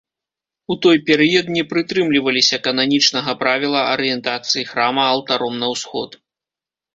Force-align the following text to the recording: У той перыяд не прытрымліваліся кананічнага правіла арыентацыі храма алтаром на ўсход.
У 0.75 0.75
той 0.85 0.97
перыяд 1.09 1.51
не 1.55 1.63
прытрымліваліся 1.73 2.57
кананічнага 2.69 3.31
правіла 3.43 3.81
арыентацыі 3.93 4.63
храма 4.71 5.05
алтаром 5.13 5.55
на 5.63 5.67
ўсход. 5.75 6.19